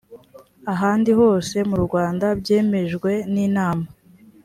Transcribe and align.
ahandi 0.73 1.11
hose 1.19 1.55
mu 1.69 1.77
rwanda 1.85 2.25
byemejwe 2.39 3.11
n’inama 3.33 3.87